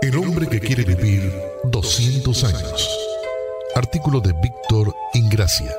El 0.00 0.16
hombre 0.16 0.46
que 0.46 0.60
quiere 0.60 0.84
vivir 0.84 1.32
200 1.64 2.44
años. 2.44 2.88
Artículo 3.74 4.20
de 4.20 4.32
Víctor 4.32 4.94
Ingracia. 5.14 5.74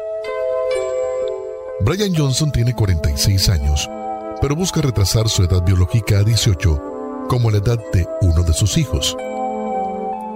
Brian 1.79 2.13
Johnson 2.13 2.51
tiene 2.51 2.75
46 2.75 3.47
años, 3.47 3.89
pero 4.41 4.57
busca 4.57 4.81
retrasar 4.81 5.29
su 5.29 5.43
edad 5.43 5.63
biológica 5.63 6.19
a 6.19 6.23
18, 6.23 7.27
como 7.29 7.49
la 7.49 7.59
edad 7.59 7.79
de 7.93 8.05
uno 8.19 8.43
de 8.43 8.53
sus 8.53 8.77
hijos. 8.77 9.15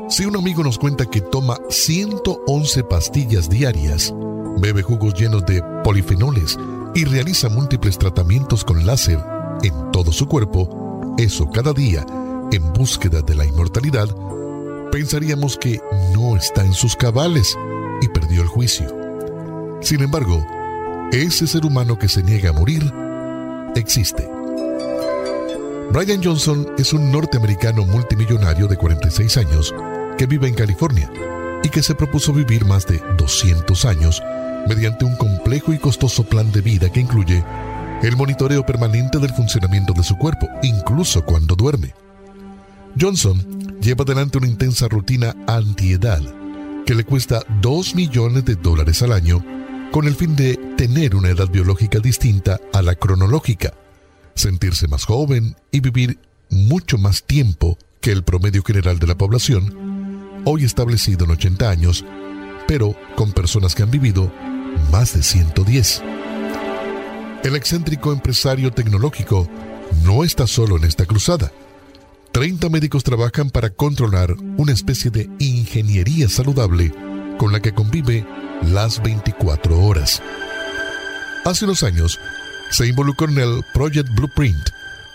Si 0.08 0.26
un 0.26 0.38
amigo 0.38 0.64
nos 0.64 0.78
cuenta 0.78 1.06
que 1.06 1.20
toma 1.20 1.58
111 1.70 2.86
pastillas 2.86 3.50
diarias, 3.50 4.14
bebe 4.60 4.82
jugos 4.82 5.14
llenos 5.14 5.46
de 5.46 5.62
polifenoles 5.84 6.58
y 6.96 7.04
realiza 7.04 7.50
múltiples 7.50 7.98
tratamientos 7.98 8.64
con 8.64 8.86
láser 8.86 9.20
en 9.62 9.92
todo 9.92 10.14
su 10.14 10.26
cuerpo, 10.26 11.16
eso 11.18 11.50
cada 11.52 11.74
día 11.74 12.06
en 12.56 12.72
búsqueda 12.74 13.22
de 13.22 13.36
la 13.36 13.46
inmortalidad, 13.46 14.08
pensaríamos 14.92 15.58
que 15.58 15.80
no 16.14 16.38
está 16.38 16.64
en 16.64 16.74
sus 16.74 16.96
cabales 16.96 17.58
y 18.02 18.08
perdió 18.10 18.42
el 18.42 18.48
juicio. 18.48 18.88
Sin 19.82 20.02
embargo, 20.02 20.46
ese 21.12 21.48
ser 21.48 21.66
humano 21.66 21.98
que 21.98 22.08
se 22.08 22.22
niega 22.22 22.52
a 22.52 22.54
morir 22.54 22.92
existe. 23.76 24.30
Brian 25.92 26.24
Johnson 26.24 26.68
es 26.78 26.94
un 26.94 27.12
norteamericano 27.12 27.86
multimillonario 27.86 28.68
de 28.68 28.78
46 28.78 29.38
años 29.38 29.74
que 30.18 30.26
vive 30.26 30.48
en 30.48 30.56
California 30.56 31.12
y 31.64 31.70
que 31.70 31.84
se 31.84 31.96
propuso 31.96 32.34
vivir 32.34 32.66
más 32.66 32.86
de 32.86 33.02
200 33.18 33.86
años 33.86 34.22
mediante 34.68 35.06
un 35.06 35.16
complejo 35.16 35.74
y 35.74 35.80
costoso 35.80 36.24
plan 36.24 36.52
de 36.52 36.62
vida 36.62 36.92
que 36.92 37.00
incluye 37.00 37.44
el 38.02 38.16
monitoreo 38.16 38.66
permanente 38.66 39.18
del 39.18 39.34
funcionamiento 39.34 39.94
de 39.94 40.04
su 40.04 40.18
cuerpo, 40.18 40.48
incluso 40.62 41.24
cuando 41.24 41.56
duerme. 41.56 41.94
Johnson 43.00 43.80
lleva 43.82 44.04
adelante 44.04 44.38
una 44.38 44.48
intensa 44.48 44.88
rutina 44.88 45.36
antiedad 45.48 46.22
que 46.86 46.96
le 46.96 47.04
cuesta 47.04 47.44
2 47.62 47.96
millones 47.96 48.46
de 48.46 48.56
dólares 48.56 49.02
al 49.02 49.14
año 49.14 49.44
con 49.92 50.08
el 50.08 50.16
fin 50.16 50.36
de 50.36 50.58
tener 50.78 51.16
una 51.16 51.30
edad 51.30 51.50
biológica 51.50 52.00
distinta 52.00 52.60
a 52.74 52.82
la 52.82 52.96
cronológica, 52.96 53.74
sentirse 54.36 54.88
más 54.88 55.06
joven 55.06 55.56
y 55.72 55.80
vivir 55.80 56.20
mucho 56.50 56.98
más 56.98 57.24
tiempo 57.24 57.78
que 58.02 58.12
el 58.12 58.24
promedio 58.24 58.64
general 58.64 59.00
de 59.00 59.08
la 59.08 59.18
población, 59.18 60.42
hoy 60.46 60.66
establecido 60.66 61.26
en 61.26 61.32
80 61.32 61.70
años, 61.70 62.06
pero 62.68 62.96
con 63.16 63.32
personas 63.32 63.76
que 63.76 63.84
han 63.84 63.92
vivido 63.92 64.32
más 64.92 65.14
de 65.14 65.24
110. 65.24 66.02
El 67.44 67.56
excéntrico 67.56 68.12
empresario 68.12 68.72
tecnológico 68.72 69.48
no 70.04 70.24
está 70.24 70.48
solo 70.48 70.78
en 70.78 70.86
esta 70.86 71.06
cruzada. 71.06 71.52
30 72.34 72.68
médicos 72.70 73.04
trabajan 73.04 73.52
para 73.52 73.70
controlar 73.70 74.36
una 74.58 74.72
especie 74.72 75.12
de 75.12 75.30
ingeniería 75.38 76.28
saludable 76.28 76.92
con 77.38 77.52
la 77.52 77.60
que 77.60 77.76
convive 77.76 78.26
las 78.64 79.04
24 79.04 79.80
horas. 79.80 80.20
Hace 81.46 81.66
unos 81.66 81.84
años, 81.84 82.20
se 82.72 82.88
involucró 82.88 83.30
en 83.30 83.38
el 83.38 83.62
Project 83.76 84.10
Blueprint, 84.16 84.70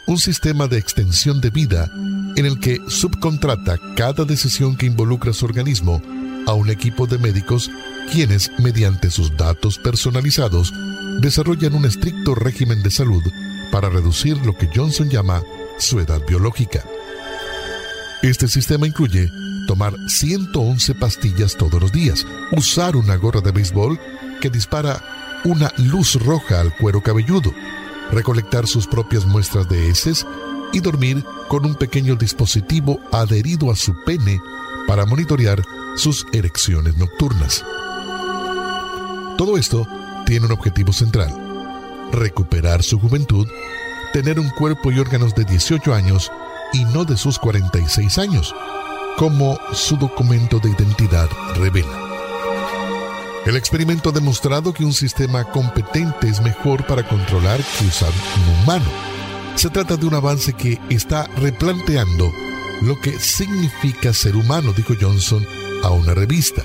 un 0.06 0.18
sistema 0.18 0.68
de 0.68 0.78
extensión 0.78 1.40
de 1.40 1.50
vida 1.50 1.90
en 2.36 2.46
el 2.46 2.60
que 2.60 2.78
subcontrata 2.86 3.78
cada 3.96 4.24
decisión 4.24 4.76
que 4.76 4.86
involucra 4.86 5.32
su 5.32 5.44
organismo 5.44 6.00
a 6.46 6.52
un 6.54 6.70
equipo 6.70 7.08
de 7.08 7.18
médicos 7.18 7.68
quienes, 8.12 8.52
mediante 8.60 9.10
sus 9.10 9.36
datos 9.36 9.76
personalizados, 9.78 10.72
desarrollan 11.20 11.74
un 11.74 11.84
estricto 11.84 12.36
régimen 12.36 12.80
de 12.84 12.92
salud 12.92 13.24
para 13.72 13.90
reducir 13.90 14.36
lo 14.46 14.56
que 14.56 14.70
Johnson 14.72 15.10
llama 15.10 15.42
su 15.80 15.98
edad 15.98 16.20
biológica. 16.28 16.84
Este 18.22 18.48
sistema 18.48 18.86
incluye 18.86 19.30
tomar 19.68 19.94
111 20.08 20.94
pastillas 20.96 21.56
todos 21.56 21.80
los 21.80 21.92
días, 21.92 22.26
usar 22.50 22.96
una 22.96 23.14
gorra 23.14 23.40
de 23.40 23.52
béisbol 23.52 23.98
que 24.40 24.50
dispara 24.50 25.40
una 25.44 25.72
luz 25.76 26.16
roja 26.16 26.60
al 26.60 26.76
cuero 26.76 27.00
cabelludo, 27.00 27.52
recolectar 28.10 28.66
sus 28.66 28.88
propias 28.88 29.24
muestras 29.24 29.68
de 29.68 29.88
heces 29.88 30.26
y 30.72 30.80
dormir 30.80 31.24
con 31.46 31.64
un 31.64 31.76
pequeño 31.76 32.16
dispositivo 32.16 33.00
adherido 33.12 33.70
a 33.70 33.76
su 33.76 33.94
pene 34.04 34.40
para 34.88 35.06
monitorear 35.06 35.62
sus 35.94 36.26
erecciones 36.32 36.96
nocturnas. 36.96 37.64
Todo 39.36 39.56
esto 39.56 39.86
tiene 40.26 40.46
un 40.46 40.52
objetivo 40.52 40.92
central, 40.92 41.32
recuperar 42.10 42.82
su 42.82 42.98
juventud, 42.98 43.46
tener 44.12 44.40
un 44.40 44.50
cuerpo 44.50 44.90
y 44.90 44.98
órganos 44.98 45.36
de 45.36 45.44
18 45.44 45.94
años 45.94 46.32
y 46.72 46.84
no 46.84 47.04
de 47.04 47.16
sus 47.16 47.38
46 47.38 48.18
años, 48.18 48.54
como 49.16 49.58
su 49.72 49.96
documento 49.96 50.58
de 50.58 50.70
identidad 50.70 51.28
revela. 51.56 52.08
El 53.46 53.56
experimento 53.56 54.10
ha 54.10 54.12
demostrado 54.12 54.74
que 54.74 54.84
un 54.84 54.92
sistema 54.92 55.44
competente 55.44 56.28
es 56.28 56.40
mejor 56.40 56.86
para 56.86 57.08
controlar 57.08 57.58
que 57.78 57.86
usar 57.86 58.10
un 58.36 58.62
humano. 58.62 58.84
Se 59.54 59.70
trata 59.70 59.96
de 59.96 60.06
un 60.06 60.14
avance 60.14 60.52
que 60.52 60.78
está 60.90 61.26
replanteando 61.36 62.30
lo 62.82 63.00
que 63.00 63.18
significa 63.18 64.12
ser 64.12 64.36
humano, 64.36 64.72
dijo 64.76 64.94
Johnson 65.00 65.46
a 65.82 65.90
una 65.90 66.14
revista. 66.14 66.62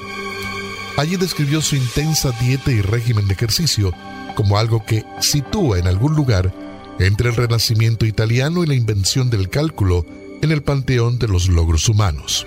Allí 0.97 1.15
describió 1.15 1.61
su 1.61 1.75
intensa 1.75 2.31
dieta 2.39 2.71
y 2.71 2.81
régimen 2.81 3.27
de 3.27 3.33
ejercicio 3.33 3.93
como 4.35 4.57
algo 4.57 4.85
que 4.85 5.05
sitúa 5.21 5.79
en 5.79 5.87
algún 5.87 6.15
lugar 6.15 6.53
entre 6.99 7.29
el 7.29 7.35
renacimiento 7.35 8.05
italiano 8.05 8.63
y 8.63 8.67
la 8.67 8.75
invención 8.75 9.29
del 9.29 9.49
cálculo 9.49 10.05
en 10.41 10.51
el 10.51 10.61
panteón 10.61 11.19
de 11.19 11.27
los 11.27 11.47
logros 11.47 11.89
humanos. 11.89 12.45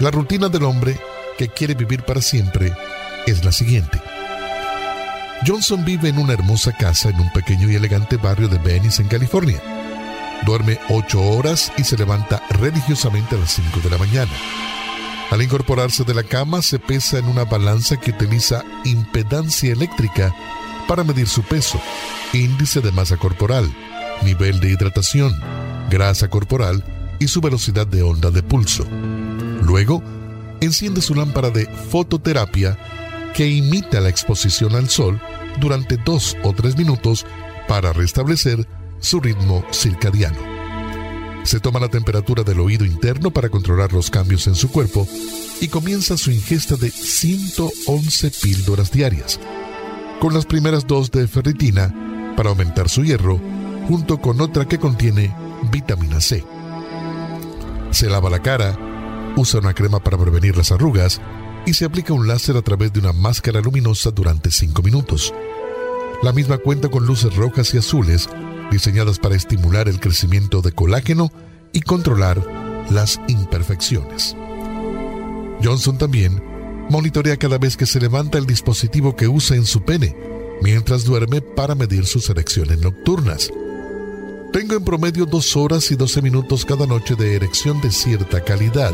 La 0.00 0.10
rutina 0.10 0.48
del 0.48 0.64
hombre 0.64 0.98
que 1.38 1.48
quiere 1.48 1.74
vivir 1.74 2.02
para 2.02 2.20
siempre 2.20 2.72
es 3.26 3.44
la 3.44 3.52
siguiente. 3.52 4.00
Johnson 5.46 5.84
vive 5.84 6.08
en 6.08 6.18
una 6.18 6.34
hermosa 6.34 6.72
casa 6.72 7.10
en 7.10 7.20
un 7.20 7.32
pequeño 7.32 7.70
y 7.70 7.74
elegante 7.74 8.16
barrio 8.16 8.48
de 8.48 8.58
Venice, 8.58 9.02
en 9.02 9.08
California. 9.08 9.60
Duerme 10.46 10.78
ocho 10.88 11.20
horas 11.20 11.72
y 11.76 11.84
se 11.84 11.96
levanta 11.96 12.42
religiosamente 12.50 13.36
a 13.36 13.38
las 13.38 13.52
5 13.52 13.80
de 13.80 13.90
la 13.90 13.98
mañana. 13.98 14.32
Al 15.30 15.42
incorporarse 15.42 16.04
de 16.04 16.14
la 16.14 16.22
cama 16.24 16.62
se 16.62 16.78
pesa 16.78 17.18
en 17.18 17.26
una 17.26 17.44
balanza 17.44 17.96
que 17.96 18.10
utiliza 18.10 18.64
impedancia 18.84 19.72
eléctrica 19.72 20.34
para 20.88 21.04
medir 21.04 21.28
su 21.28 21.42
peso, 21.42 21.80
índice 22.32 22.80
de 22.80 22.92
masa 22.92 23.16
corporal, 23.16 23.70
nivel 24.22 24.60
de 24.60 24.70
hidratación, 24.70 25.38
grasa 25.90 26.28
corporal 26.28 26.84
y 27.18 27.28
su 27.28 27.40
velocidad 27.40 27.86
de 27.86 28.02
onda 28.02 28.30
de 28.30 28.42
pulso. 28.42 28.86
Luego, 29.62 30.02
enciende 30.60 31.00
su 31.02 31.14
lámpara 31.14 31.50
de 31.50 31.66
fototerapia 31.66 32.78
que 33.34 33.48
imita 33.48 34.00
la 34.00 34.08
exposición 34.08 34.74
al 34.74 34.88
sol 34.88 35.20
durante 35.60 35.96
dos 35.96 36.36
o 36.42 36.52
tres 36.52 36.76
minutos 36.76 37.26
para 37.68 37.92
restablecer 37.92 38.66
su 39.00 39.20
ritmo 39.20 39.64
circadiano. 39.72 40.38
Se 41.44 41.58
toma 41.58 41.80
la 41.80 41.88
temperatura 41.88 42.44
del 42.44 42.60
oído 42.60 42.84
interno 42.84 43.32
para 43.32 43.48
controlar 43.48 43.92
los 43.92 44.10
cambios 44.10 44.46
en 44.46 44.54
su 44.54 44.70
cuerpo 44.70 45.08
y 45.60 45.68
comienza 45.68 46.16
su 46.16 46.30
ingesta 46.30 46.76
de 46.76 46.90
111 46.90 48.30
píldoras 48.30 48.92
diarias, 48.92 49.40
con 50.22 50.34
las 50.34 50.46
primeras 50.46 50.86
dos 50.86 51.10
de 51.10 51.26
ferritina 51.26 52.32
para 52.36 52.50
aumentar 52.50 52.88
su 52.88 53.02
hierro, 53.02 53.40
junto 53.88 54.20
con 54.20 54.40
otra 54.40 54.68
que 54.68 54.78
contiene 54.78 55.34
vitamina 55.72 56.20
C. 56.20 56.44
Se 57.90 58.08
lava 58.08 58.30
la 58.30 58.40
cara, 58.40 58.78
usa 59.36 59.58
una 59.58 59.74
crema 59.74 59.98
para 59.98 60.16
prevenir 60.16 60.56
las 60.56 60.70
arrugas 60.70 61.20
y 61.66 61.74
se 61.74 61.86
aplica 61.86 62.12
un 62.12 62.28
láser 62.28 62.56
a 62.56 62.62
través 62.62 62.92
de 62.92 63.00
una 63.00 63.12
máscara 63.12 63.60
luminosa 63.60 64.12
durante 64.12 64.52
5 64.52 64.80
minutos. 64.82 65.34
La 66.22 66.32
misma 66.32 66.58
cuenta 66.58 66.88
con 66.88 67.04
luces 67.04 67.34
rojas 67.34 67.74
y 67.74 67.78
azules 67.78 68.28
diseñadas 68.70 69.18
para 69.18 69.34
estimular 69.34 69.88
el 69.88 69.98
crecimiento 69.98 70.62
de 70.62 70.70
colágeno 70.70 71.32
y 71.72 71.80
controlar 71.80 72.40
las 72.90 73.20
imperfecciones. 73.26 74.36
Johnson 75.64 75.98
también 75.98 76.51
monitorea 76.92 77.38
cada 77.38 77.56
vez 77.56 77.76
que 77.76 77.86
se 77.86 77.98
levanta 77.98 78.36
el 78.36 78.46
dispositivo 78.46 79.16
que 79.16 79.26
usa 79.26 79.56
en 79.56 79.64
su 79.64 79.82
pene, 79.82 80.14
mientras 80.60 81.04
duerme 81.04 81.40
para 81.40 81.74
medir 81.74 82.04
sus 82.04 82.28
erecciones 82.28 82.78
nocturnas. 82.78 83.50
Tengo 84.52 84.74
en 84.74 84.84
promedio 84.84 85.24
dos 85.24 85.56
horas 85.56 85.90
y 85.90 85.96
12 85.96 86.20
minutos 86.20 86.66
cada 86.66 86.86
noche 86.86 87.14
de 87.16 87.34
erección 87.34 87.80
de 87.80 87.90
cierta 87.90 88.44
calidad. 88.44 88.92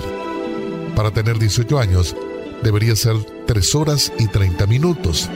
Para 0.95 1.11
tener 1.11 1.41
18 1.41 1.79
años, 1.79 2.15
debería 2.63 2.95
ser 2.95 3.17
3 3.47 3.75
horas 3.75 4.13
y 4.17 4.29
30 4.29 4.67
minutos. 4.69 5.29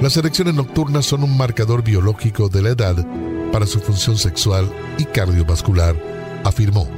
Las 0.00 0.16
erecciones 0.16 0.54
nocturnas 0.54 1.04
son 1.04 1.24
un 1.24 1.36
marcador 1.36 1.82
biológico 1.82 2.48
de 2.48 2.62
la 2.62 2.70
edad 2.70 3.06
para 3.50 3.66
su 3.66 3.80
función 3.80 4.16
sexual 4.18 4.72
y 4.98 5.04
cardiovascular, 5.04 5.96
afirmó. 6.44 6.88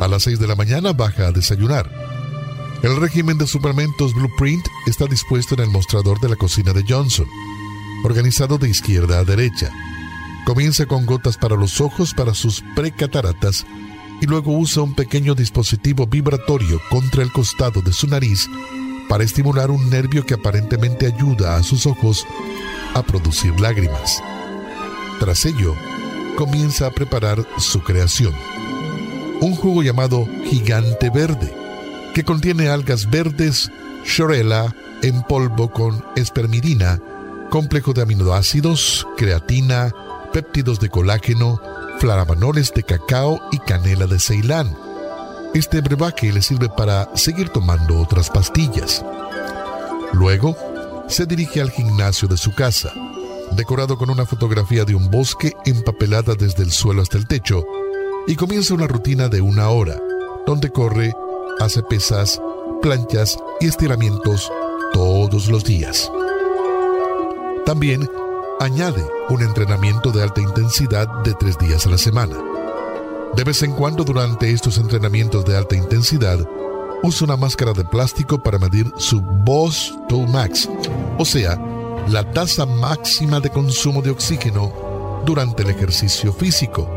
A 0.00 0.08
las 0.08 0.22
6 0.22 0.38
de 0.38 0.46
la 0.46 0.56
mañana 0.56 0.94
baja 0.94 1.28
a 1.28 1.32
desayunar 1.32 2.09
el 2.82 2.96
régimen 2.96 3.36
de 3.36 3.46
suplementos 3.46 4.14
Blueprint 4.14 4.66
está 4.86 5.06
dispuesto 5.06 5.54
en 5.54 5.60
el 5.60 5.70
mostrador 5.70 6.18
de 6.20 6.30
la 6.30 6.36
cocina 6.36 6.72
de 6.72 6.84
Johnson, 6.88 7.26
organizado 8.04 8.56
de 8.56 8.70
izquierda 8.70 9.18
a 9.18 9.24
derecha. 9.24 9.70
Comienza 10.46 10.86
con 10.86 11.04
gotas 11.04 11.36
para 11.36 11.56
los 11.56 11.80
ojos 11.80 12.14
para 12.14 12.32
sus 12.32 12.62
precataratas 12.74 13.66
y 14.20 14.26
luego 14.26 14.56
usa 14.56 14.82
un 14.82 14.94
pequeño 14.94 15.34
dispositivo 15.34 16.06
vibratorio 16.06 16.80
contra 16.88 17.22
el 17.22 17.32
costado 17.32 17.82
de 17.82 17.92
su 17.92 18.06
nariz 18.06 18.48
para 19.08 19.24
estimular 19.24 19.70
un 19.70 19.90
nervio 19.90 20.24
que 20.24 20.34
aparentemente 20.34 21.06
ayuda 21.06 21.56
a 21.56 21.62
sus 21.62 21.86
ojos 21.86 22.26
a 22.94 23.02
producir 23.02 23.58
lágrimas. 23.60 24.22
Tras 25.18 25.44
ello, 25.44 25.74
comienza 26.36 26.86
a 26.86 26.90
preparar 26.90 27.46
su 27.58 27.82
creación. 27.82 28.34
Un 29.40 29.54
jugo 29.54 29.82
llamado 29.82 30.26
Gigante 30.46 31.10
Verde, 31.10 31.59
que 32.14 32.24
contiene 32.24 32.68
algas 32.68 33.08
verdes, 33.08 33.70
shorella 34.04 34.74
en 35.02 35.22
polvo 35.22 35.70
con 35.70 36.04
espermidina, 36.16 37.00
complejo 37.50 37.92
de 37.92 38.02
aminoácidos, 38.02 39.06
creatina, 39.16 39.92
péptidos 40.32 40.80
de 40.80 40.88
colágeno, 40.88 41.60
flavanoles 41.98 42.72
de 42.74 42.82
cacao 42.82 43.40
y 43.52 43.58
canela 43.58 44.06
de 44.06 44.18
Ceilán. 44.18 44.76
Este 45.54 45.80
brebaje 45.80 46.32
le 46.32 46.42
sirve 46.42 46.68
para 46.68 47.08
seguir 47.16 47.48
tomando 47.48 48.00
otras 48.00 48.30
pastillas. 48.30 49.04
Luego, 50.12 50.56
se 51.08 51.26
dirige 51.26 51.60
al 51.60 51.70
gimnasio 51.70 52.28
de 52.28 52.36
su 52.36 52.54
casa, 52.54 52.92
decorado 53.52 53.98
con 53.98 54.10
una 54.10 54.26
fotografía 54.26 54.84
de 54.84 54.94
un 54.94 55.10
bosque 55.10 55.52
empapelada 55.64 56.34
desde 56.34 56.62
el 56.62 56.70
suelo 56.70 57.02
hasta 57.02 57.18
el 57.18 57.26
techo, 57.26 57.64
y 58.26 58.36
comienza 58.36 58.74
una 58.74 58.86
rutina 58.86 59.28
de 59.28 59.40
una 59.40 59.70
hora, 59.70 60.00
donde 60.46 60.70
corre, 60.70 61.12
hace 61.60 61.82
pesas, 61.82 62.40
planchas 62.82 63.38
y 63.60 63.66
estiramientos 63.66 64.50
todos 64.92 65.48
los 65.48 65.62
días. 65.62 66.10
También 67.66 68.10
añade 68.58 69.04
un 69.28 69.42
entrenamiento 69.42 70.10
de 70.10 70.22
alta 70.22 70.40
intensidad 70.40 71.06
de 71.22 71.34
tres 71.34 71.56
días 71.58 71.86
a 71.86 71.90
la 71.90 71.98
semana. 71.98 72.36
De 73.36 73.44
vez 73.44 73.62
en 73.62 73.72
cuando 73.72 74.02
durante 74.02 74.50
estos 74.50 74.78
entrenamientos 74.78 75.44
de 75.44 75.56
alta 75.56 75.76
intensidad, 75.76 76.38
usa 77.02 77.26
una 77.26 77.36
máscara 77.36 77.72
de 77.72 77.84
plástico 77.84 78.42
para 78.42 78.58
medir 78.58 78.90
su 78.96 79.20
Boss 79.20 79.94
to 80.08 80.18
Max, 80.20 80.68
o 81.16 81.24
sea, 81.24 81.56
la 82.08 82.28
tasa 82.32 82.66
máxima 82.66 83.38
de 83.38 83.50
consumo 83.50 84.02
de 84.02 84.10
oxígeno 84.10 85.22
durante 85.24 85.62
el 85.62 85.70
ejercicio 85.70 86.32
físico. 86.32 86.90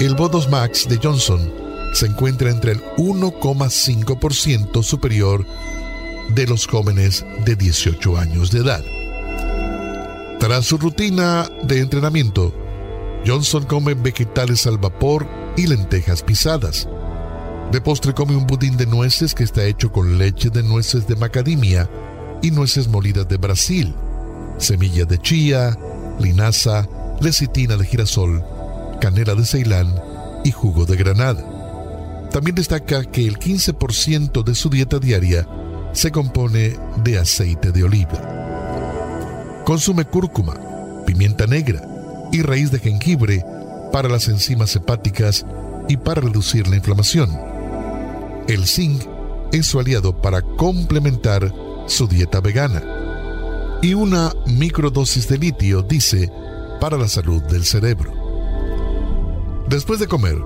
El 0.00 0.14
Bodos 0.16 0.48
Max 0.48 0.88
de 0.88 0.98
Johnson 1.00 1.61
se 1.92 2.06
encuentra 2.06 2.50
entre 2.50 2.72
el 2.72 2.82
1,5% 2.96 4.82
superior 4.82 5.46
de 6.34 6.46
los 6.46 6.66
jóvenes 6.66 7.24
de 7.44 7.56
18 7.56 8.16
años 8.16 8.50
de 8.50 8.60
edad. 8.60 8.82
Tras 10.38 10.66
su 10.66 10.78
rutina 10.78 11.48
de 11.62 11.80
entrenamiento, 11.80 12.54
Johnson 13.26 13.64
come 13.64 13.94
vegetales 13.94 14.66
al 14.66 14.78
vapor 14.78 15.28
y 15.56 15.66
lentejas 15.66 16.22
pisadas. 16.22 16.88
De 17.70 17.80
postre 17.80 18.12
come 18.12 18.34
un 18.34 18.46
budín 18.46 18.76
de 18.76 18.86
nueces 18.86 19.34
que 19.34 19.44
está 19.44 19.64
hecho 19.64 19.92
con 19.92 20.18
leche 20.18 20.50
de 20.50 20.62
nueces 20.62 21.06
de 21.06 21.16
macadamia 21.16 21.88
y 22.42 22.50
nueces 22.50 22.88
molidas 22.88 23.28
de 23.28 23.36
Brasil, 23.36 23.94
semillas 24.58 25.06
de 25.08 25.18
chía, 25.18 25.78
linaza, 26.18 26.88
lecitina 27.20 27.76
de 27.76 27.86
girasol, 27.86 28.44
canela 29.00 29.34
de 29.34 29.44
Ceilán 29.44 29.94
y 30.44 30.50
jugo 30.50 30.84
de 30.84 30.96
granada. 30.96 31.51
También 32.32 32.54
destaca 32.54 33.04
que 33.04 33.26
el 33.26 33.38
15% 33.38 34.42
de 34.42 34.54
su 34.54 34.70
dieta 34.70 34.98
diaria 34.98 35.46
se 35.92 36.10
compone 36.10 36.78
de 37.04 37.18
aceite 37.18 37.72
de 37.72 37.84
oliva. 37.84 39.62
Consume 39.66 40.06
cúrcuma, 40.06 40.58
pimienta 41.06 41.46
negra 41.46 41.82
y 42.32 42.40
raíz 42.40 42.70
de 42.70 42.78
jengibre 42.78 43.44
para 43.92 44.08
las 44.08 44.28
enzimas 44.28 44.74
hepáticas 44.74 45.44
y 45.88 45.98
para 45.98 46.22
reducir 46.22 46.66
la 46.68 46.76
inflamación. 46.76 47.30
El 48.48 48.66
zinc 48.66 49.02
es 49.52 49.66
su 49.66 49.78
aliado 49.78 50.20
para 50.20 50.40
complementar 50.40 51.52
su 51.86 52.08
dieta 52.08 52.40
vegana. 52.40 52.82
Y 53.82 53.92
una 53.94 54.32
microdosis 54.46 55.28
de 55.28 55.36
litio, 55.38 55.82
dice, 55.82 56.32
para 56.80 56.96
la 56.96 57.08
salud 57.08 57.42
del 57.42 57.64
cerebro. 57.64 58.12
Después 59.68 60.00
de 60.00 60.06
comer, 60.06 60.38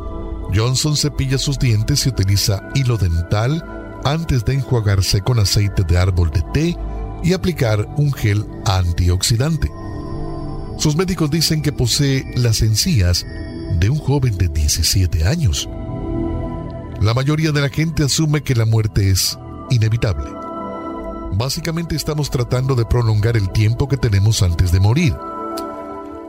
Johnson 0.55 0.97
cepilla 0.97 1.39
sus 1.39 1.59
dientes 1.59 2.07
y 2.07 2.09
utiliza 2.09 2.63
hilo 2.75 2.97
dental 2.97 3.65
antes 4.05 4.45
de 4.45 4.55
enjuagarse 4.55 5.21
con 5.21 5.39
aceite 5.39 5.83
de 5.83 5.99
árbol 5.99 6.31
de 6.31 6.43
té 6.53 6.77
y 7.23 7.33
aplicar 7.33 7.87
un 7.97 8.13
gel 8.13 8.47
antioxidante. 8.65 9.71
Sus 10.79 10.97
médicos 10.97 11.31
dicen 11.31 11.63
que 11.63 11.73
posee 11.73 12.25
las 12.37 12.63
encías 12.63 13.27
de 13.79 13.91
un 13.91 13.99
joven 13.99 14.37
de 14.37 14.49
17 14.49 15.27
años. 15.27 15.69
La 17.01 17.15
mayoría 17.15 17.53
de 17.53 17.61
la 17.61 17.69
gente 17.69 18.05
asume 18.05 18.43
que 18.43 18.55
la 18.55 18.65
muerte 18.65 19.11
es 19.11 19.39
inevitable. 19.71 20.31
Básicamente 21.33 21.97
estamos 21.97 22.31
tratando 22.31 22.75
de 22.75 22.87
prolongar 22.87 23.37
el 23.37 23.51
tiempo 23.51 23.89
que 23.89 23.97
tenemos 23.97 24.43
antes 24.43 24.71
de 24.71 24.81
morir. 24.81 25.15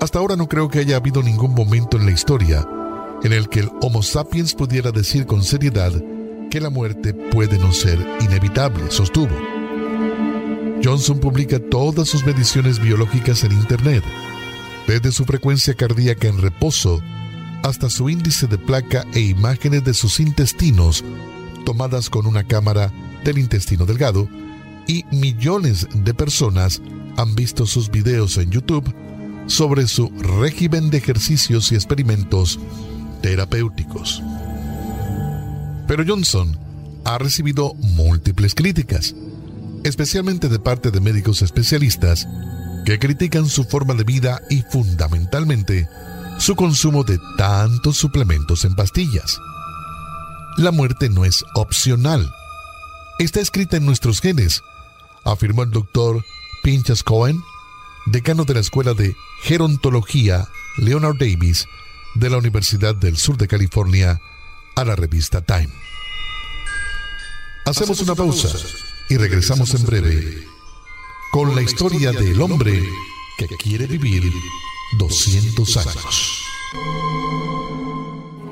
Hasta 0.01 0.19
ahora 0.19 0.35
no 0.35 0.47
creo 0.47 0.69
que 0.69 0.79
haya 0.79 0.97
habido 0.97 1.21
ningún 1.21 1.53
momento 1.53 1.97
en 1.97 2.05
la 2.05 2.11
historia 2.11 2.67
en 3.23 3.33
el 3.33 3.49
que 3.49 3.61
el 3.61 3.69
Homo 3.81 4.03
sapiens 4.03 4.53
pudiera 4.53 4.91
decir 4.91 5.25
con 5.25 5.43
seriedad 5.43 5.91
que 6.49 6.61
la 6.61 6.69
muerte 6.69 7.13
puede 7.13 7.57
no 7.57 7.71
ser 7.71 7.99
inevitable, 8.21 8.89
sostuvo. 8.89 9.35
Johnson 10.83 11.19
publica 11.19 11.59
todas 11.59 12.07
sus 12.07 12.25
mediciones 12.25 12.79
biológicas 12.79 13.43
en 13.43 13.51
Internet, 13.51 14.03
desde 14.87 15.11
su 15.11 15.25
frecuencia 15.25 15.73
cardíaca 15.73 16.27
en 16.27 16.41
reposo 16.41 17.01
hasta 17.63 17.89
su 17.89 18.09
índice 18.09 18.47
de 18.47 18.57
placa 18.57 19.05
e 19.13 19.19
imágenes 19.19 19.83
de 19.83 19.93
sus 19.93 20.19
intestinos 20.19 21.03
tomadas 21.67 22.09
con 22.09 22.25
una 22.25 22.45
cámara 22.45 22.93
del 23.25 23.39
intestino 23.39 23.85
delgado 23.85 24.29
y 24.87 25.03
millones 25.11 25.85
de 25.93 26.13
personas 26.13 26.81
han 27.17 27.35
visto 27.35 27.65
sus 27.65 27.91
videos 27.91 28.37
en 28.37 28.51
YouTube 28.51 28.95
sobre 29.47 29.85
su 29.87 30.09
régimen 30.17 30.89
de 30.89 30.99
ejercicios 30.99 31.73
y 31.73 31.75
experimentos 31.75 32.57
terapéuticos. 33.21 34.21
Pero 35.87 36.03
Johnson 36.05 36.57
ha 37.05 37.17
recibido 37.17 37.73
múltiples 37.75 38.53
críticas, 38.53 39.15
especialmente 39.83 40.49
de 40.49 40.59
parte 40.59 40.91
de 40.91 40.99
médicos 40.99 41.41
especialistas 41.41 42.27
que 42.85 42.99
critican 42.99 43.47
su 43.47 43.63
forma 43.63 43.93
de 43.93 44.03
vida 44.03 44.41
y 44.49 44.61
fundamentalmente 44.63 45.87
su 46.37 46.55
consumo 46.55 47.03
de 47.03 47.19
tantos 47.37 47.97
suplementos 47.97 48.65
en 48.65 48.75
pastillas. 48.75 49.39
La 50.57 50.71
muerte 50.71 51.09
no 51.09 51.25
es 51.25 51.43
opcional. 51.55 52.31
Está 53.19 53.39
escrita 53.39 53.77
en 53.77 53.85
nuestros 53.85 54.21
genes, 54.21 54.61
afirmó 55.23 55.63
el 55.63 55.71
doctor 55.71 56.23
Pinchas 56.63 57.03
Cohen, 57.03 57.41
decano 58.05 58.43
de 58.43 58.55
la 58.55 58.59
Escuela 58.59 58.93
de 58.93 59.15
Gerontología 59.43 60.47
Leonard 60.77 61.17
Davis 61.17 61.67
de 62.19 62.29
la 62.29 62.37
Universidad 62.37 62.95
del 62.95 63.17
Sur 63.17 63.37
de 63.37 63.47
California 63.47 64.19
a 64.75 64.83
la 64.83 64.95
revista 64.95 65.41
Time. 65.41 65.69
Hacemos 67.65 68.01
una 68.01 68.15
pausa 68.15 68.49
y 69.09 69.17
regresamos 69.17 69.73
en 69.75 69.85
breve 69.85 70.47
con 71.31 71.55
la 71.55 71.61
historia 71.61 72.11
del 72.11 72.41
hombre 72.41 72.81
que 73.37 73.47
quiere 73.57 73.85
vivir 73.85 74.23
200 74.97 75.77
años. 75.77 76.43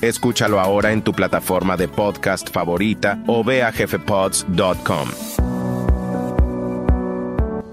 Escúchalo 0.00 0.60
ahora 0.60 0.92
en 0.92 1.02
tu 1.02 1.12
plataforma 1.12 1.76
de 1.76 1.88
podcast 1.88 2.50
favorita 2.50 3.22
o 3.26 3.44
ve 3.44 3.62
a 3.62 3.72
jefepods.com. 3.72 5.08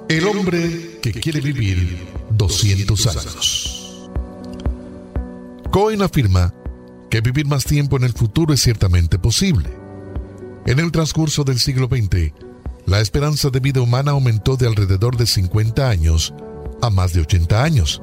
El 0.10 0.28
hombre 0.28 1.00
que 1.02 1.14
quiere 1.14 1.40
vivir 1.40 1.98
200 2.32 3.08
años. 3.08 4.10
Cohen 5.72 6.02
afirma 6.02 6.54
que 7.10 7.22
vivir 7.22 7.48
más 7.48 7.64
tiempo 7.64 7.98
en 7.98 8.04
el 8.04 8.14
futuro 8.14 8.54
es 8.54 8.62
ciertamente 8.62 9.18
posible. 9.18 9.70
En 10.66 10.80
el 10.80 10.92
transcurso 10.92 11.44
del 11.44 11.60
siglo 11.60 11.88
XX, 11.88 12.34
la 12.86 13.00
esperanza 13.00 13.50
de 13.50 13.60
vida 13.60 13.82
humana 13.82 14.12
aumentó 14.12 14.58
de 14.58 14.68
alrededor 14.68 15.16
de 15.16 15.26
50 15.26 15.90
años 15.90 16.34
a 16.82 16.90
más 16.90 17.14
de 17.14 17.22
80 17.22 17.64
años. 17.64 18.02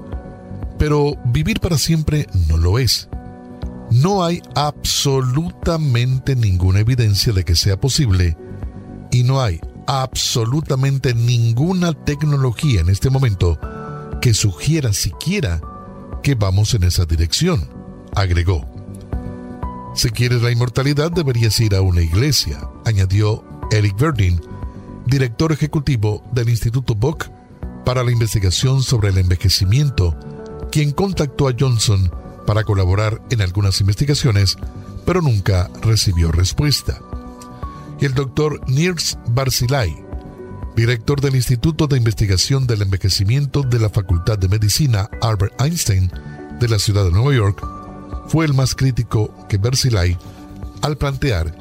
Pero 0.79 1.17
vivir 1.27 1.61
para 1.61 1.77
siempre 1.77 2.27
no 2.49 2.57
lo 2.57 2.79
es. 2.79 3.10
No 3.91 4.25
hay 4.25 4.41
absolutamente 4.55 6.37
ninguna 6.37 6.81
evidencia 6.81 7.33
de 7.33 7.45
que 7.45 7.57
sea 7.57 7.81
posible 7.81 8.37
y 9.11 9.25
no 9.25 9.43
hay 9.43 9.61
absolutamente 9.87 11.15
ninguna 11.15 11.93
tecnología 11.93 12.81
en 12.81 12.89
este 12.89 13.11
momento 13.11 13.59
que 14.21 14.35
sugiera 14.35 14.93
siquiera 14.93 15.61
que 16.23 16.37
vamos 16.37 16.75
en 16.75 16.85
esa 16.85 17.05
dirección, 17.05 17.69
agregó. 18.15 18.65
Si 19.95 20.11
quieres 20.11 20.43
la 20.43 20.53
inmortalidad 20.53 21.11
deberías 21.11 21.59
ir 21.59 21.75
a 21.75 21.81
una 21.81 22.03
iglesia, 22.03 22.61
añadió 22.85 23.45
Eric 23.73 23.99
Verdin, 23.99 24.41
director 25.07 25.51
ejecutivo 25.51 26.23
del 26.33 26.49
Instituto 26.49 26.95
Bock 26.95 27.29
para 27.85 28.05
la 28.05 28.13
investigación 28.13 28.85
sobre 28.85 29.09
el 29.09 29.19
envejecimiento, 29.19 30.17
quien 30.71 30.93
contactó 30.93 31.49
a 31.49 31.55
Johnson 31.59 32.20
para 32.47 32.65
colaborar 32.65 33.21
en 33.31 33.43
algunas 33.43 33.81
investigaciones, 33.81 34.57
pero 35.07 35.23
nunca 35.23 35.71
recibió 35.83 36.33
respuesta. 36.33 37.01
Y 38.01 38.07
el 38.07 38.15
doctor 38.15 38.61
Nils 38.69 39.19
Barzilai, 39.29 39.95
director 40.77 41.21
del 41.21 41.37
Instituto 41.37 41.87
de 41.87 41.99
Investigación 41.99 42.67
del 42.67 42.83
Envejecimiento 42.83 43.63
de 43.63 43.79
la 43.79 43.91
Facultad 43.91 44.39
de 44.39 44.49
Medicina 44.49 45.09
Albert 45.21 45.61
Einstein 45.61 46.11
de 46.59 46.69
la 46.69 46.79
ciudad 46.79 47.05
de 47.05 47.11
Nueva 47.11 47.35
York, 47.35 47.63
fue 48.29 48.45
el 48.45 48.55
más 48.55 48.75
crítico 48.75 49.35
que 49.49 49.59
Barzilai 49.59 50.17
al 50.83 50.97
plantear 50.97 51.55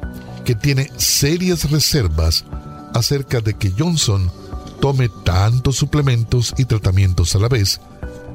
que 0.44 0.54
tiene 0.54 0.88
serias 0.96 1.70
reservas 1.70 2.44
acerca 2.94 3.40
de 3.40 3.54
que 3.54 3.72
Johnson 3.76 4.30
tome 4.80 5.10
tantos 5.24 5.76
suplementos 5.76 6.54
y 6.56 6.64
tratamientos 6.64 7.34
a 7.34 7.38
la 7.38 7.48
vez 7.48 7.80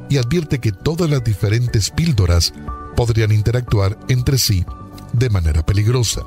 y 0.10 0.18
advierte 0.18 0.60
que 0.60 0.72
todas 0.72 1.10
las 1.10 1.24
diferentes 1.24 1.90
píldoras 1.90 2.54
podrían 2.96 3.32
interactuar 3.32 3.98
entre 4.08 4.38
sí 4.38 4.66
de 5.14 5.30
manera 5.30 5.66
peligrosa. 5.66 6.22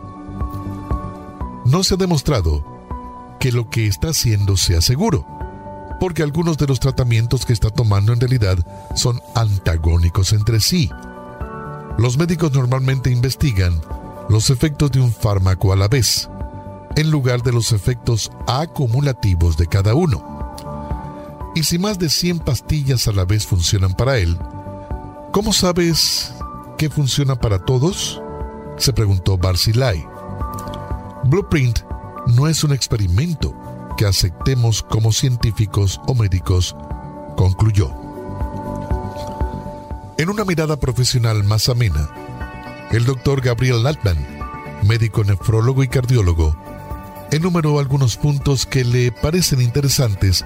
No 1.64 1.82
se 1.85 1.94
ha 1.94 1.97
demostrado 1.97 2.64
que 3.40 3.52
lo 3.52 3.70
que 3.70 3.87
está 3.87 4.08
haciendo 4.08 4.56
sea 4.56 4.80
seguro, 4.80 5.26
porque 6.00 6.23
algunos 6.23 6.58
de 6.58 6.66
los 6.66 6.80
tratamientos 6.80 7.44
que 7.44 7.52
está 7.52 7.70
tomando 7.70 8.12
en 8.12 8.20
realidad 8.20 8.58
son 8.94 9.20
antagónicos 9.35 10.32
entre 10.32 10.61
sí. 10.61 10.90
Los 11.99 12.16
médicos 12.16 12.52
normalmente 12.52 13.11
investigan 13.11 13.80
los 14.28 14.50
efectos 14.50 14.92
de 14.92 15.00
un 15.00 15.12
fármaco 15.12 15.73
a 15.73 15.76
la 15.76 15.88
vez, 15.88 16.28
en 16.97 17.11
lugar 17.11 17.42
de 17.42 17.52
los 17.52 17.73
efectos 17.73 18.30
acumulativos 18.47 19.56
de 19.56 19.66
cada 19.66 19.94
uno. 19.94 20.38
Y 21.59 21.65
si 21.65 21.77
más 21.77 21.99
de 21.99 22.09
100 22.09 22.38
pastillas 22.38 23.09
a 23.09 23.12
la 23.12 23.25
vez 23.25 23.45
funcionan 23.45 23.93
para 23.93 24.19
él, 24.19 24.38
¿cómo 25.33 25.53
sabes 25.53 26.33
que 26.79 26.88
funciona 26.88 27.35
para 27.35 27.59
todos? 27.59 28.23
se 28.77 28.93
preguntó 28.93 29.37
Barzilai. 29.37 30.07
Blueprint 31.25 31.81
no 32.29 32.47
es 32.47 32.62
un 32.62 32.73
experimento 32.73 33.57
que 33.97 34.07
aceptemos 34.07 34.85
como 34.85 35.11
científicos 35.11 36.00
o 36.07 36.15
médicos, 36.15 36.77
concluyó. 37.37 37.91
En 40.17 40.31
una 40.31 40.45
mirada 40.45 40.77
profesional 40.77 41.43
más 41.43 41.69
amena, 41.69 42.09
el 42.93 43.05
doctor 43.05 43.41
Gabriel 43.41 43.83
Latman, 43.83 44.25
médico 44.85 45.25
nefrólogo 45.25 45.83
y 45.83 45.88
cardiólogo, 45.88 46.57
enumeró 47.33 47.81
algunos 47.81 48.17
puntos 48.17 48.65
que 48.65 48.85
le 48.85 49.11
parecen 49.11 49.61
interesantes 49.61 50.45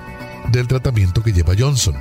del 0.50 0.66
tratamiento 0.66 1.22
que 1.22 1.32
lleva 1.32 1.54
Johnson. 1.58 1.94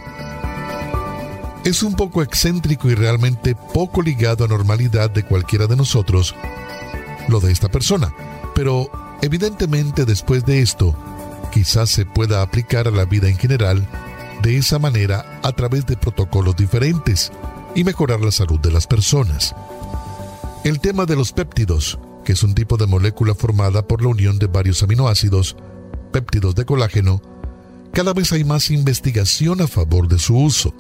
Es 1.64 1.84
un 1.84 1.96
poco 1.96 2.24
excéntrico 2.24 2.90
y 2.90 2.96
realmente 2.96 3.56
poco 3.56 4.02
ligado 4.02 4.46
a 4.46 4.48
normalidad 4.48 5.12
de 5.12 5.24
cualquiera 5.24 5.68
de 5.68 5.76
nosotros 5.76 6.36
lo 7.28 7.40
de 7.40 7.52
esta 7.52 7.70
persona, 7.70 8.14
pero 8.56 8.90
evidentemente 9.22 10.06
después 10.06 10.44
de 10.46 10.62
esto, 10.62 10.96
quizás 11.52 11.90
se 11.90 12.06
pueda 12.06 12.42
aplicar 12.42 12.88
a 12.88 12.92
la 12.92 13.06
vida 13.06 13.30
en 13.30 13.38
general 13.38 13.88
de 14.42 14.58
esa 14.58 14.80
manera 14.80 15.40
a 15.44 15.52
través 15.52 15.86
de 15.86 15.98
protocolos 15.98 16.56
diferentes 16.56 17.32
y 17.76 17.84
mejorar 17.84 18.22
la 18.22 18.32
salud 18.32 18.60
de 18.60 18.72
las 18.72 18.88
personas. 18.88 19.56
El 20.64 20.80
tema 20.80 21.06
de 21.06 21.16
los 21.16 21.32
péptidos, 21.32 22.00
que 22.26 22.34
es 22.34 22.44
un 22.44 22.56
tipo 22.56 22.78
de 22.78 22.88
molécula 22.88 23.36
formada 23.36 23.88
por 23.88 24.02
la 24.02 24.10
unión 24.10 24.40
de 24.40 24.48
varios 24.48 24.82
aminoácidos, 24.84 25.56
péptidos 26.12 26.56
de 26.56 26.66
colágeno, 26.66 27.22
cada 27.94 28.14
vez 28.14 28.32
hay 28.32 28.44
más 28.44 28.72
investigación 28.72 29.62
a 29.62 29.68
favor 29.68 30.08
de 30.08 30.20
su 30.20 30.38
uso. 30.38 30.74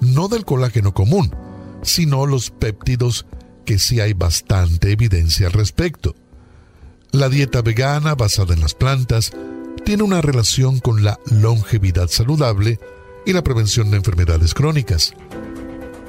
No 0.00 0.28
del 0.28 0.44
colágeno 0.44 0.94
común, 0.94 1.34
sino 1.82 2.26
los 2.26 2.50
péptidos 2.50 3.26
que 3.64 3.78
sí 3.78 4.00
hay 4.00 4.12
bastante 4.12 4.92
evidencia 4.92 5.48
al 5.48 5.52
respecto. 5.52 6.14
La 7.12 7.28
dieta 7.28 7.62
vegana 7.62 8.14
basada 8.14 8.54
en 8.54 8.60
las 8.60 8.74
plantas 8.74 9.32
tiene 9.84 10.02
una 10.02 10.20
relación 10.20 10.78
con 10.78 11.02
la 11.02 11.18
longevidad 11.26 12.08
saludable 12.08 12.78
y 13.26 13.32
la 13.32 13.42
prevención 13.42 13.90
de 13.90 13.96
enfermedades 13.96 14.54
crónicas. 14.54 15.14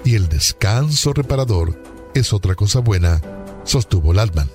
Y 0.06 0.16
el 0.16 0.30
descanso 0.30 1.14
reparador 1.14 1.82
es 2.14 2.34
otra 2.34 2.56
cosa 2.56 2.80
buena, 2.80 3.22
sostuvo 3.64 4.14
Latman. 4.14 4.50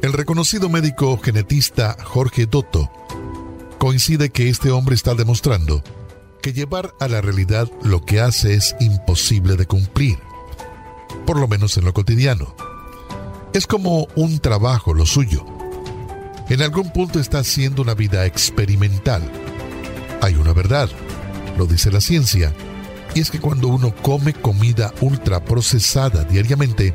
El 0.00 0.12
reconocido 0.12 0.68
médico 0.68 1.18
genetista 1.18 1.96
Jorge 2.04 2.46
Dotto 2.46 2.90
coincide 3.78 4.30
que 4.30 4.48
este 4.48 4.70
hombre 4.70 4.94
está 4.94 5.14
demostrando 5.14 5.82
que 6.42 6.52
llevar 6.52 6.94
a 7.00 7.08
la 7.08 7.20
realidad 7.20 7.68
lo 7.82 8.04
que 8.04 8.20
hace 8.20 8.54
es 8.54 8.76
imposible 8.80 9.56
de 9.56 9.66
cumplir, 9.66 10.18
por 11.26 11.38
lo 11.38 11.48
menos 11.48 11.76
en 11.76 11.84
lo 11.84 11.92
cotidiano. 11.92 12.54
Es 13.52 13.66
como 13.66 14.06
un 14.14 14.38
trabajo 14.38 14.94
lo 14.94 15.06
suyo. 15.06 15.44
En 16.48 16.62
algún 16.62 16.92
punto 16.92 17.18
está 17.20 17.40
haciendo 17.40 17.82
una 17.82 17.94
vida 17.94 18.24
experimental. 18.26 19.22
Hay 20.22 20.34
una 20.34 20.52
verdad, 20.52 20.88
lo 21.56 21.66
dice 21.66 21.90
la 21.90 22.00
ciencia, 22.00 22.54
y 23.14 23.20
es 23.20 23.30
que 23.30 23.40
cuando 23.40 23.68
uno 23.68 23.94
come 24.02 24.32
comida 24.32 24.92
ultraprocesada 25.00 26.24
diariamente, 26.24 26.94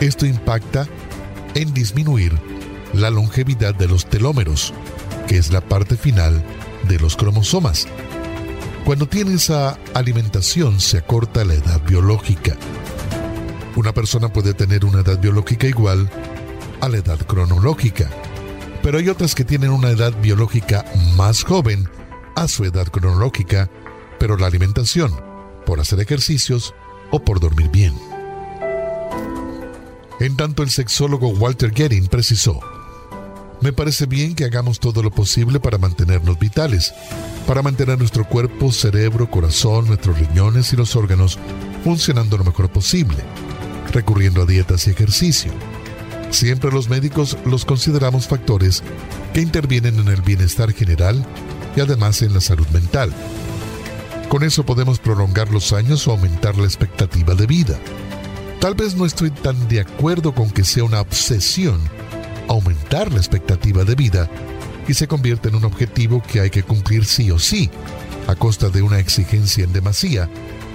esto 0.00 0.26
impacta 0.26 0.88
en 1.54 1.74
disminuir 1.74 2.32
la 2.92 3.10
longevidad 3.10 3.74
de 3.74 3.86
los 3.86 4.06
telómeros, 4.06 4.72
que 5.26 5.36
es 5.36 5.52
la 5.52 5.60
parte 5.60 5.96
final 5.96 6.42
de 6.88 6.98
los 6.98 7.16
cromosomas. 7.16 7.86
Cuando 8.84 9.06
tiene 9.06 9.34
esa 9.34 9.78
alimentación 9.94 10.80
se 10.80 10.98
acorta 10.98 11.44
la 11.44 11.54
edad 11.54 11.80
biológica. 11.86 12.56
Una 13.76 13.92
persona 13.92 14.32
puede 14.32 14.54
tener 14.54 14.84
una 14.84 15.00
edad 15.00 15.20
biológica 15.20 15.66
igual 15.66 16.10
a 16.80 16.88
la 16.88 16.98
edad 16.98 17.18
cronológica, 17.26 18.10
pero 18.82 18.98
hay 18.98 19.08
otras 19.08 19.34
que 19.34 19.44
tienen 19.44 19.70
una 19.70 19.90
edad 19.90 20.12
biológica 20.20 20.84
más 21.16 21.44
joven 21.44 21.88
a 22.36 22.48
su 22.48 22.64
edad 22.64 22.88
cronológica, 22.88 23.70
pero 24.18 24.36
la 24.36 24.46
alimentación, 24.46 25.12
por 25.66 25.80
hacer 25.80 26.00
ejercicios 26.00 26.74
o 27.10 27.22
por 27.22 27.38
dormir 27.38 27.70
bien. 27.70 27.94
En 30.20 30.36
tanto, 30.36 30.62
el 30.62 30.70
sexólogo 30.70 31.28
Walter 31.28 31.72
Getting 31.72 32.06
precisó, 32.06 32.60
me 33.60 33.72
parece 33.72 34.06
bien 34.06 34.34
que 34.34 34.44
hagamos 34.44 34.80
todo 34.80 35.02
lo 35.02 35.10
posible 35.10 35.60
para 35.60 35.78
mantenernos 35.78 36.38
vitales, 36.38 36.94
para 37.46 37.62
mantener 37.62 37.98
nuestro 37.98 38.26
cuerpo, 38.26 38.72
cerebro, 38.72 39.30
corazón, 39.30 39.86
nuestros 39.86 40.18
riñones 40.18 40.72
y 40.72 40.76
los 40.76 40.96
órganos 40.96 41.38
funcionando 41.84 42.38
lo 42.38 42.44
mejor 42.44 42.70
posible, 42.70 43.18
recurriendo 43.92 44.42
a 44.42 44.46
dietas 44.46 44.86
y 44.86 44.90
ejercicio. 44.90 45.52
Siempre 46.30 46.70
los 46.70 46.88
médicos 46.88 47.36
los 47.44 47.64
consideramos 47.64 48.28
factores 48.28 48.82
que 49.34 49.40
intervienen 49.40 49.98
en 49.98 50.08
el 50.08 50.22
bienestar 50.22 50.72
general 50.72 51.24
y 51.76 51.80
además 51.80 52.22
en 52.22 52.32
la 52.32 52.40
salud 52.40 52.66
mental. 52.68 53.12
Con 54.28 54.44
eso 54.44 54.64
podemos 54.64 55.00
prolongar 55.00 55.50
los 55.50 55.72
años 55.72 56.06
o 56.06 56.12
aumentar 56.12 56.56
la 56.56 56.64
expectativa 56.64 57.34
de 57.34 57.46
vida. 57.46 57.78
Tal 58.60 58.74
vez 58.74 58.94
no 58.94 59.04
estoy 59.04 59.30
tan 59.30 59.68
de 59.68 59.80
acuerdo 59.80 60.34
con 60.34 60.50
que 60.50 60.64
sea 60.64 60.84
una 60.84 61.00
obsesión 61.00 61.80
aumentar 62.50 63.12
la 63.12 63.18
expectativa 63.18 63.84
de 63.84 63.94
vida 63.94 64.28
y 64.88 64.94
se 64.94 65.06
convierte 65.06 65.48
en 65.48 65.54
un 65.54 65.64
objetivo 65.64 66.20
que 66.20 66.40
hay 66.40 66.50
que 66.50 66.64
cumplir 66.64 67.04
sí 67.04 67.30
o 67.30 67.38
sí, 67.38 67.70
a 68.26 68.34
costa 68.34 68.68
de 68.68 68.82
una 68.82 68.98
exigencia 68.98 69.62
en 69.62 69.72
demasía, 69.72 70.28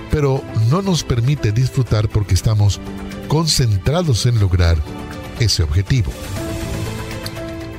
pero 0.09 0.41
no 0.69 0.81
nos 0.81 1.03
permite 1.03 1.51
disfrutar 1.51 2.07
porque 2.07 2.33
estamos 2.33 2.79
concentrados 3.27 4.25
en 4.25 4.39
lograr 4.39 4.77
ese 5.39 5.63
objetivo. 5.63 6.11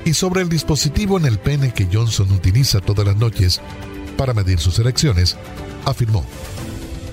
Y 0.05 0.13
sobre 0.13 0.43
el 0.43 0.51
dispositivo 0.51 1.19
en 1.19 1.25
el 1.25 1.39
pene 1.39 1.73
que 1.73 1.89
Johnson 1.91 2.31
utiliza 2.33 2.81
todas 2.81 3.07
las 3.07 3.17
noches 3.17 3.61
para 4.19 4.35
medir 4.35 4.59
sus 4.59 4.79
erecciones, 4.79 5.37
afirmó, 5.87 6.25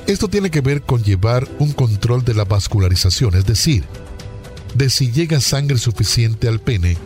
esto 0.05 0.27
tiene 0.27 0.51
que 0.51 0.59
ver 0.59 0.81
con 0.81 1.01
llevar 1.01 1.47
un 1.59 1.71
control 1.71 2.25
de 2.25 2.33
la 2.33 2.43
vascularización, 2.43 3.35
es 3.35 3.45
decir, 3.45 3.85
de 4.75 4.89
si 4.89 5.11
llega 5.11 5.39
sangre 5.39 5.77
suficiente 5.77 6.47
al 6.47 6.59
pene 6.59 6.97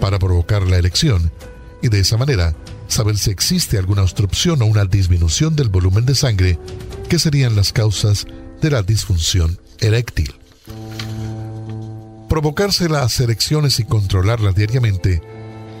para 0.00 0.18
provocar 0.18 0.62
la 0.62 0.78
erección 0.78 1.30
y 1.82 1.88
de 1.88 2.00
esa 2.00 2.16
manera 2.16 2.54
saber 2.88 3.18
si 3.18 3.30
existe 3.30 3.78
alguna 3.78 4.02
obstrucción 4.02 4.62
o 4.62 4.66
una 4.66 4.84
disminución 4.84 5.54
del 5.56 5.68
volumen 5.68 6.06
de 6.06 6.14
sangre 6.14 6.58
que 7.08 7.18
serían 7.18 7.56
las 7.56 7.72
causas 7.72 8.26
de 8.60 8.70
la 8.70 8.82
disfunción 8.82 9.58
eréctil. 9.80 10.34
Provocarse 12.28 12.88
las 12.88 13.18
erecciones 13.20 13.80
y 13.80 13.84
controlarlas 13.84 14.54
diariamente 14.54 15.22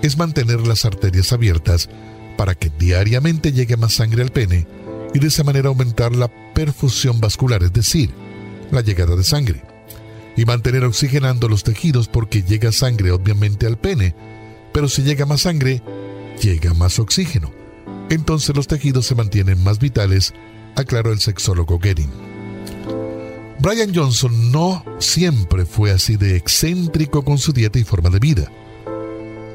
es 0.02 0.16
mantener 0.16 0.66
las 0.66 0.84
arterias 0.84 1.32
abiertas 1.32 1.88
para 2.36 2.54
que 2.54 2.70
diariamente 2.78 3.52
llegue 3.52 3.76
más 3.76 3.94
sangre 3.94 4.22
al 4.22 4.30
pene 4.30 4.66
y 5.14 5.18
de 5.18 5.28
esa 5.28 5.44
manera 5.44 5.68
aumentar 5.68 6.14
la 6.14 6.30
perfusión 6.54 7.20
vascular, 7.20 7.62
es 7.62 7.72
decir, 7.72 8.10
la 8.70 8.80
llegada 8.80 9.16
de 9.16 9.24
sangre, 9.24 9.62
y 10.36 10.44
mantener 10.44 10.84
oxigenando 10.84 11.48
los 11.48 11.64
tejidos 11.64 12.08
porque 12.08 12.42
llega 12.42 12.72
sangre 12.72 13.10
obviamente 13.10 13.66
al 13.66 13.78
pene, 13.78 14.14
pero 14.72 14.88
si 14.88 15.02
llega 15.02 15.26
más 15.26 15.42
sangre, 15.42 15.82
llega 16.40 16.74
más 16.74 16.98
oxígeno. 16.98 17.52
Entonces 18.08 18.54
los 18.56 18.66
tejidos 18.66 19.06
se 19.06 19.14
mantienen 19.14 19.62
más 19.62 19.78
vitales, 19.78 20.34
aclaró 20.76 21.12
el 21.12 21.20
sexólogo 21.20 21.78
Getting. 21.80 22.10
Brian 23.60 23.94
Johnson 23.94 24.50
no 24.50 24.84
siempre 24.98 25.66
fue 25.66 25.90
así 25.90 26.16
de 26.16 26.36
excéntrico 26.36 27.24
con 27.24 27.36
su 27.36 27.52
dieta 27.52 27.78
y 27.78 27.84
forma 27.84 28.08
de 28.08 28.18
vida. 28.18 28.50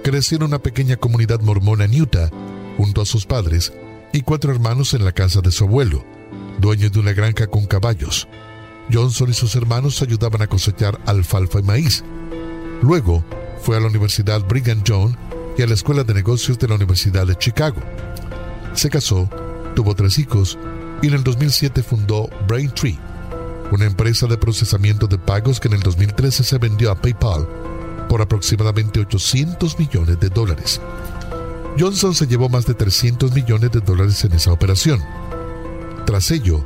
Creció 0.03 0.37
en 0.37 0.43
una 0.43 0.59
pequeña 0.59 0.95
comunidad 0.95 1.41
mormona 1.41 1.85
en 1.85 1.99
Utah, 1.99 2.29
junto 2.77 3.01
a 3.01 3.05
sus 3.05 3.25
padres 3.25 3.73
y 4.13 4.21
cuatro 4.21 4.51
hermanos 4.51 4.93
en 4.93 5.03
la 5.03 5.11
casa 5.11 5.41
de 5.41 5.51
su 5.51 5.63
abuelo, 5.63 6.05
dueño 6.59 6.89
de 6.91 6.99
una 6.99 7.13
granja 7.13 7.47
con 7.47 7.65
caballos. 7.65 8.27
Johnson 8.91 9.29
y 9.29 9.33
sus 9.33 9.55
hermanos 9.55 10.01
ayudaban 10.01 10.41
a 10.41 10.47
cosechar 10.47 10.99
alfalfa 11.05 11.59
y 11.59 11.63
maíz. 11.63 12.03
Luego 12.81 13.23
fue 13.61 13.77
a 13.77 13.79
la 13.79 13.87
Universidad 13.87 14.45
Brigham 14.47 14.83
Young 14.83 15.15
y 15.57 15.61
a 15.61 15.67
la 15.67 15.73
Escuela 15.73 16.03
de 16.03 16.13
Negocios 16.13 16.59
de 16.59 16.67
la 16.67 16.75
Universidad 16.75 17.25
de 17.25 17.35
Chicago. 17.35 17.81
Se 18.73 18.89
casó, 18.89 19.29
tuvo 19.75 19.95
tres 19.95 20.19
hijos 20.19 20.57
y 21.01 21.07
en 21.07 21.13
el 21.13 21.23
2007 21.23 21.81
fundó 21.81 22.29
Braintree, 22.47 22.99
una 23.71 23.85
empresa 23.85 24.27
de 24.27 24.37
procesamiento 24.37 25.07
de 25.07 25.17
pagos 25.17 25.59
que 25.59 25.67
en 25.67 25.75
el 25.75 25.81
2013 25.81 26.43
se 26.43 26.57
vendió 26.57 26.91
a 26.91 27.01
PayPal 27.01 27.47
por 28.07 28.21
aproximadamente 28.21 28.99
800 28.99 29.79
millones 29.79 30.19
de 30.19 30.29
dólares. 30.29 30.79
Johnson 31.77 32.13
se 32.13 32.27
llevó 32.27 32.47
más 32.47 32.65
de 32.65 32.73
300 32.73 33.33
millones 33.33 33.71
de 33.71 33.81
dólares 33.81 34.23
en 34.23 34.33
esa 34.33 34.51
operación. 34.51 35.01
Tras 36.05 36.31
ello, 36.31 36.63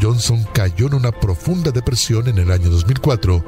Johnson 0.00 0.46
cayó 0.52 0.86
en 0.86 0.94
una 0.94 1.12
profunda 1.12 1.70
depresión 1.70 2.28
en 2.28 2.38
el 2.38 2.50
año 2.50 2.70
2004 2.70 3.44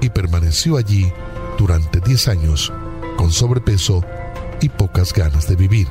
y 0.00 0.10
permaneció 0.10 0.76
allí 0.76 1.12
durante 1.58 2.00
10 2.00 2.28
años 2.28 2.72
con 3.16 3.30
sobrepeso 3.30 4.04
y 4.60 4.68
pocas 4.68 5.12
ganas 5.12 5.48
de 5.48 5.56
vivir. 5.56 5.88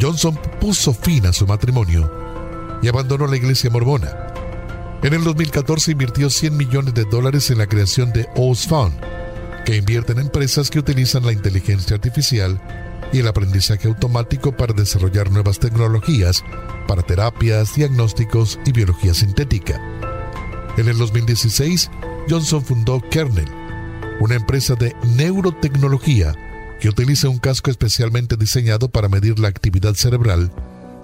Johnson 0.00 0.38
puso 0.60 0.92
fin 0.92 1.26
a 1.26 1.32
su 1.32 1.46
matrimonio 1.46 2.10
y 2.82 2.88
abandonó 2.88 3.26
la 3.26 3.36
iglesia 3.36 3.70
mormona. 3.70 4.14
En 5.02 5.14
el 5.14 5.24
2014 5.24 5.92
invirtió 5.92 6.28
100 6.28 6.56
millones 6.56 6.94
de 6.94 7.04
dólares 7.04 7.50
en 7.50 7.58
la 7.58 7.66
creación 7.66 8.12
de 8.12 8.28
Oz 8.34 8.66
Fund, 8.66 8.94
que 9.64 9.76
invierte 9.76 10.12
en 10.12 10.18
empresas 10.18 10.70
que 10.70 10.78
utilizan 10.78 11.24
la 11.24 11.32
inteligencia 11.32 11.96
artificial 11.96 12.60
y 13.12 13.18
el 13.20 13.28
aprendizaje 13.28 13.88
automático 13.88 14.56
para 14.56 14.74
desarrollar 14.74 15.30
nuevas 15.30 15.58
tecnologías 15.58 16.44
para 16.86 17.02
terapias, 17.02 17.74
diagnósticos 17.74 18.58
y 18.64 18.72
biología 18.72 19.14
sintética. 19.14 19.80
En 20.76 20.88
el 20.88 20.98
2016, 20.98 21.90
Johnson 22.28 22.64
fundó 22.64 23.00
Kernel, 23.10 23.48
una 24.20 24.34
empresa 24.34 24.74
de 24.74 24.94
neurotecnología 25.16 26.34
que 26.80 26.88
utiliza 26.88 27.28
un 27.28 27.38
casco 27.38 27.70
especialmente 27.70 28.36
diseñado 28.36 28.88
para 28.88 29.08
medir 29.08 29.38
la 29.38 29.48
actividad 29.48 29.94
cerebral 29.94 30.52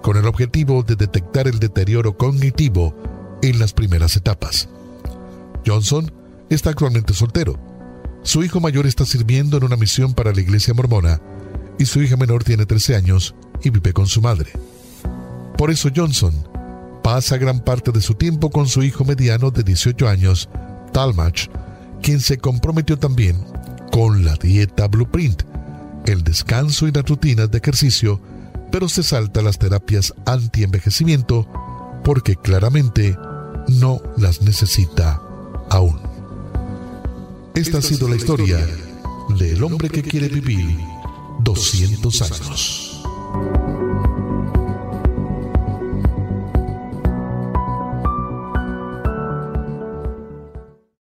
con 0.01 0.17
el 0.17 0.27
objetivo 0.27 0.83
de 0.83 0.95
detectar 0.95 1.47
el 1.47 1.59
deterioro 1.59 2.17
cognitivo 2.17 2.95
en 3.41 3.59
las 3.59 3.73
primeras 3.73 4.15
etapas. 4.15 4.69
Johnson 5.65 6.11
está 6.49 6.71
actualmente 6.71 7.13
soltero. 7.13 7.59
Su 8.21 8.43
hijo 8.43 8.59
mayor 8.59 8.85
está 8.85 9.05
sirviendo 9.05 9.57
en 9.57 9.63
una 9.63 9.75
misión 9.75 10.13
para 10.13 10.33
la 10.33 10.41
iglesia 10.41 10.73
mormona 10.73 11.19
y 11.79 11.85
su 11.85 12.01
hija 12.01 12.17
menor 12.17 12.43
tiene 12.43 12.65
13 12.65 12.95
años 12.95 13.35
y 13.63 13.69
vive 13.69 13.93
con 13.93 14.07
su 14.07 14.21
madre. 14.21 14.51
Por 15.57 15.71
eso 15.71 15.89
Johnson 15.95 16.33
pasa 17.03 17.37
gran 17.37 17.59
parte 17.59 17.91
de 17.91 18.01
su 18.01 18.15
tiempo 18.15 18.49
con 18.49 18.67
su 18.67 18.83
hijo 18.83 19.05
mediano 19.05 19.51
de 19.51 19.63
18 19.63 20.07
años, 20.07 20.49
Talmach, 20.91 21.47
quien 22.01 22.19
se 22.19 22.37
comprometió 22.37 22.97
también 22.97 23.37
con 23.91 24.25
la 24.25 24.35
dieta 24.35 24.87
Blueprint, 24.87 25.43
el 26.05 26.23
descanso 26.23 26.87
y 26.87 26.91
las 26.91 27.05
rutinas 27.05 27.51
de 27.51 27.57
ejercicio, 27.59 28.19
pero 28.71 28.89
se 28.89 29.03
salta 29.03 29.41
las 29.41 29.59
terapias 29.59 30.13
anti-envejecimiento 30.25 31.47
porque 32.03 32.35
claramente 32.35 33.17
no 33.67 34.01
las 34.17 34.41
necesita 34.41 35.21
aún. 35.69 35.99
Esta 37.55 37.77
ha 37.77 37.81
sido 37.81 38.07
la 38.07 38.15
historia 38.15 38.65
del 39.37 39.63
hombre 39.63 39.89
que 39.89 40.01
quiere 40.01 40.27
vivir 40.27 40.92
200 41.43 42.21
años. 42.21 43.03